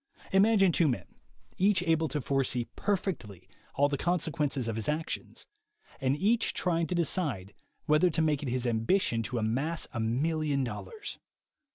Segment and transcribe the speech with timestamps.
[0.31, 1.05] Imagine two men,
[1.59, 5.45] each able to forsee perfectly all the consequences of his actions,
[5.99, 7.53] and each trying to decide
[7.85, 11.19] whether to make it his ambition to amass a million dollars.